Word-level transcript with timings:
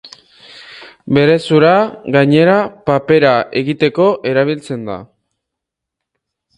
Bere 1.17 1.35
zura, 1.49 1.73
gainera, 2.17 2.57
papera 2.89 3.35
egiteko 3.63 4.11
erabiltzen 4.35 4.93
da. 4.93 5.01